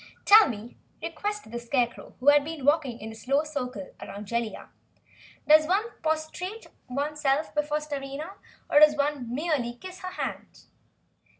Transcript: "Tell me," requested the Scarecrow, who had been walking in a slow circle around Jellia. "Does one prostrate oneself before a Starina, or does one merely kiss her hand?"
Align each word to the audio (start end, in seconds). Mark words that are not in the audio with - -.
"Tell 0.25 0.49
me," 0.49 0.77
requested 1.03 1.51
the 1.51 1.59
Scarecrow, 1.59 2.15
who 2.19 2.29
had 2.29 2.43
been 2.43 2.65
walking 2.65 2.97
in 2.97 3.11
a 3.11 3.13
slow 3.13 3.43
circle 3.43 3.93
around 4.01 4.25
Jellia. 4.25 4.69
"Does 5.47 5.67
one 5.67 5.91
prostrate 6.01 6.65
oneself 6.89 7.53
before 7.53 7.77
a 7.77 7.81
Starina, 7.81 8.31
or 8.67 8.79
does 8.79 8.95
one 8.95 9.31
merely 9.31 9.75
kiss 9.75 9.99
her 9.99 10.13
hand?" 10.13 10.63